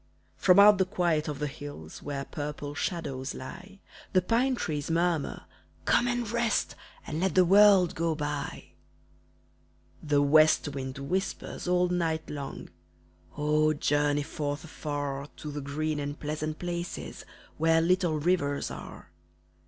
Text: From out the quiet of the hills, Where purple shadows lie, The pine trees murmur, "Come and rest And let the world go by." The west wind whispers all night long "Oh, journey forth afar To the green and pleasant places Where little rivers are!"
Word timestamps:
From 0.35 0.57
out 0.57 0.79
the 0.79 0.85
quiet 0.85 1.27
of 1.27 1.37
the 1.37 1.45
hills, 1.45 2.01
Where 2.01 2.25
purple 2.25 2.73
shadows 2.73 3.35
lie, 3.35 3.81
The 4.13 4.23
pine 4.23 4.55
trees 4.55 4.89
murmur, 4.89 5.43
"Come 5.85 6.07
and 6.07 6.27
rest 6.27 6.75
And 7.05 7.19
let 7.19 7.35
the 7.35 7.45
world 7.45 7.93
go 7.93 8.15
by." 8.15 8.71
The 10.01 10.23
west 10.23 10.69
wind 10.69 10.97
whispers 10.97 11.67
all 11.67 11.87
night 11.89 12.27
long 12.31 12.69
"Oh, 13.37 13.73
journey 13.75 14.23
forth 14.23 14.63
afar 14.63 15.27
To 15.37 15.51
the 15.51 15.61
green 15.61 15.99
and 15.99 16.19
pleasant 16.19 16.57
places 16.57 17.23
Where 17.59 17.79
little 17.79 18.17
rivers 18.19 18.71
are!" 18.71 19.11